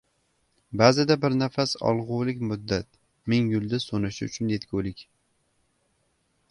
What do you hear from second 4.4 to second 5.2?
yetgulik.